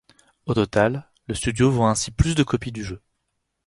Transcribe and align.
Au 0.47 0.55
total, 0.55 1.07
le 1.27 1.35
studio 1.35 1.69
vend 1.69 1.87
ainsi 1.87 2.09
plus 2.09 2.33
de 2.33 2.41
copies 2.41 2.71
du 2.71 2.83
jeu. 2.83 3.03